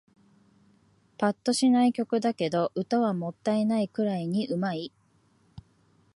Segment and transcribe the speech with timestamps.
[1.19, 4.91] ぱっとしない曲だけど、歌はもったいないくらいに上手い